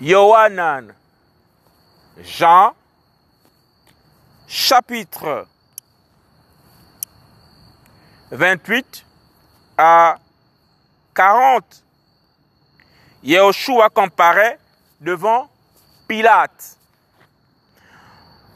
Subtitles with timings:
[0.00, 0.92] Yohanan,
[2.18, 2.74] Jean,
[4.48, 5.46] chapitre
[8.32, 9.06] 28
[9.78, 10.16] à
[11.14, 11.84] 40.
[13.22, 14.58] Yahushua comparaît
[15.00, 15.48] devant
[16.08, 16.76] Pilate.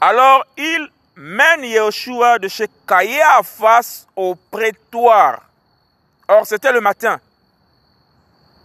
[0.01, 2.67] Alors il mène Yahushua de chez
[3.43, 5.43] face au prétoire.
[6.27, 7.19] Or c'était le matin.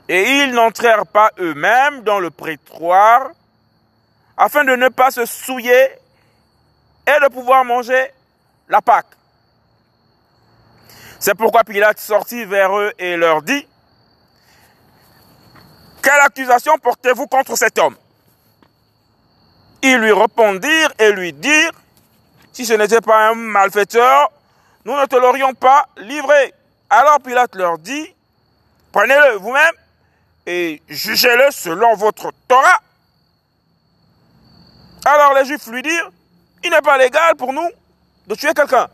[0.09, 3.31] Et ils n'entrèrent pas eux-mêmes dans le prétoire
[4.37, 5.91] afin de ne pas se souiller
[7.07, 8.11] et de pouvoir manger
[8.69, 9.07] la Pâque.
[11.19, 13.67] C'est pourquoi Pilate sortit vers eux et leur dit,
[16.03, 17.97] Quelle accusation portez-vous contre cet homme?
[19.83, 21.73] Ils lui répondirent et lui dirent,
[22.53, 24.31] Si ce n'était pas un malfaiteur,
[24.85, 26.53] nous ne te l'aurions pas livré.
[26.91, 28.15] Alors Pilate leur dit,
[28.93, 29.75] Prenez-le vous-même
[30.47, 32.81] et jugez-le selon votre Torah.
[35.05, 36.11] Alors les Juifs lui dirent,
[36.63, 37.69] il n'est pas légal pour nous
[38.27, 38.89] de tuer quelqu'un.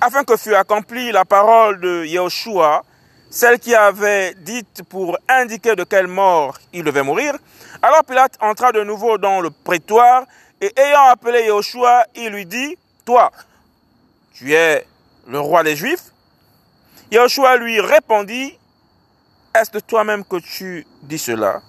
[0.00, 2.84] Afin que fût accomplie la parole de Yahushua,
[3.30, 7.34] celle qui avait dite pour indiquer de quelle mort il devait mourir,
[7.82, 10.24] alors Pilate entra de nouveau dans le prétoire
[10.60, 13.30] et ayant appelé Yahushua, il lui dit, Toi,
[14.34, 14.86] tu es
[15.26, 16.12] le roi des Juifs
[17.10, 18.58] Yahushua lui répondit,
[19.54, 21.62] Est-ce toi-même que tu dis cela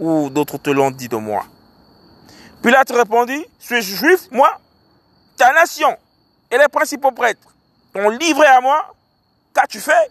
[0.00, 1.44] ou d'autres te l'ont dit de moi?
[2.62, 4.58] Pilate répondit, Suis-je juif, moi?
[5.36, 5.96] Ta nation
[6.50, 7.54] et les principaux prêtres
[7.92, 8.94] t'ont livré à moi
[9.54, 10.10] Qu'as-tu fait?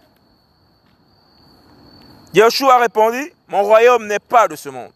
[2.33, 4.91] Yahushua répondit, Mon royaume n'est pas de ce monde.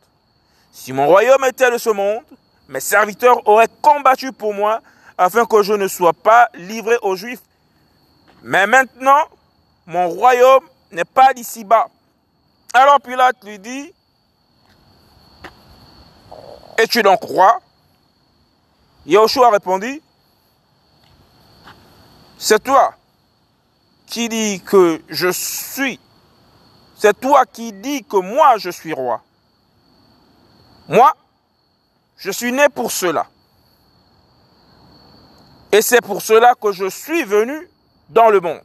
[0.71, 2.23] Si mon royaume était de ce monde,
[2.69, 4.81] mes serviteurs auraient combattu pour moi
[5.17, 7.41] afin que je ne sois pas livré aux Juifs.
[8.43, 9.25] Mais maintenant,
[9.85, 11.87] mon royaume n'est pas d'ici-bas.
[12.73, 13.93] Alors Pilate lui dit,
[16.77, 17.59] es-tu donc roi?
[19.05, 20.01] Yahushua répondit,
[22.37, 22.93] c'est toi
[24.05, 25.99] qui dis que je suis,
[26.95, 29.21] c'est toi qui dis que moi je suis roi.
[30.87, 31.13] Moi,
[32.17, 33.27] je suis né pour cela.
[35.71, 37.69] Et c'est pour cela que je suis venu
[38.09, 38.61] dans le monde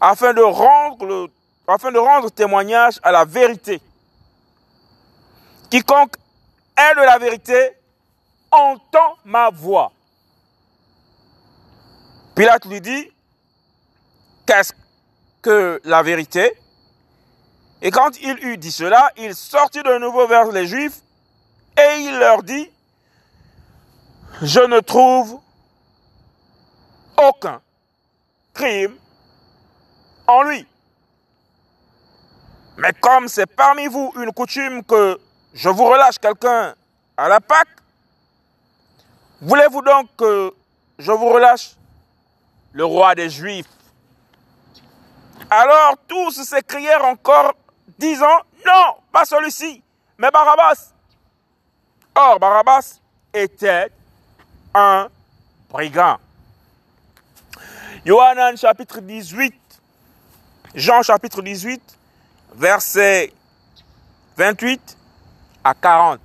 [0.00, 3.80] afin de rendre, témoignage à la vérité.
[5.70, 6.14] Quiconque
[6.76, 7.72] est de la vérité
[8.50, 9.92] entend ma voix.
[12.34, 13.08] Pilate lui dit,
[14.46, 14.72] qu'est-ce
[15.42, 16.52] que la vérité?
[17.82, 21.02] Et quand il eut dit cela, il sortit de nouveau vers les Juifs
[21.78, 22.70] et il leur dit,
[24.42, 25.40] je ne trouve
[27.16, 27.60] aucun
[28.54, 28.96] crime
[30.30, 30.66] en lui.
[32.76, 35.20] Mais comme c'est parmi vous une coutume que
[35.52, 36.74] je vous relâche quelqu'un
[37.16, 37.68] à la Pâque,
[39.40, 40.54] voulez-vous donc que
[40.98, 41.72] je vous relâche
[42.72, 43.66] le roi des Juifs?
[45.50, 47.54] Alors tous s'écrièrent encore,
[47.98, 49.82] disant, non, pas celui-ci,
[50.16, 50.92] mais Barabbas.
[52.14, 53.00] Or, Barabbas
[53.32, 53.90] était
[54.74, 55.08] un
[55.68, 56.18] brigand.
[58.04, 59.59] Yohanan chapitre 18
[60.74, 61.80] Jean chapitre 18,
[62.54, 63.32] versets
[64.36, 64.96] 28
[65.64, 66.20] à 40.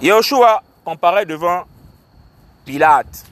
[0.00, 1.64] Yahushua comparaît devant
[2.64, 3.24] Pilate.